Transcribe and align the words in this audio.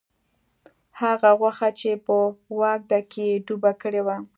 هغه 1.01 1.29
غوښه 1.39 1.69
چې 1.79 1.91
په 2.05 2.15
وازده 2.59 2.99
کې 3.11 3.23
یې 3.31 3.41
ډوبه 3.45 3.71
کړې 3.81 4.01
وه. 4.05 4.17